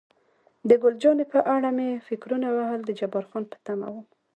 [0.69, 4.05] د ګل جانې په اړه مې فکرونه وهل، د جبار خان په تمه وم.